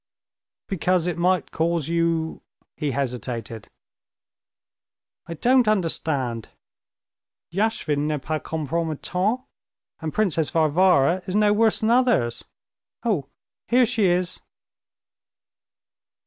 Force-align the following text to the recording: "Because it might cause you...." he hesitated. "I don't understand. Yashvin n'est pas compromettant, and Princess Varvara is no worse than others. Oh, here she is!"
"Because 0.67 1.05
it 1.05 1.15
might 1.19 1.51
cause 1.51 1.87
you...." 1.87 2.41
he 2.75 2.89
hesitated. 2.89 3.69
"I 5.27 5.35
don't 5.35 5.67
understand. 5.67 6.49
Yashvin 7.53 8.07
n'est 8.07 8.19
pas 8.23 8.39
compromettant, 8.43 9.41
and 9.99 10.11
Princess 10.11 10.49
Varvara 10.49 11.21
is 11.27 11.35
no 11.35 11.53
worse 11.53 11.81
than 11.81 11.91
others. 11.91 12.43
Oh, 13.03 13.27
here 13.67 13.85
she 13.85 14.05
is!" 14.05 14.41